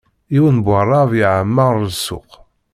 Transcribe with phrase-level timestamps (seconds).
[0.33, 2.29] Yiwen n waɛrab yeɛmeṛ ssuq.